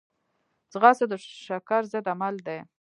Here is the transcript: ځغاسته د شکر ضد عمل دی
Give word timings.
ځغاسته 0.71 1.05
د 1.11 1.13
شکر 1.45 1.81
ضد 1.91 2.05
عمل 2.13 2.35
دی 2.47 2.59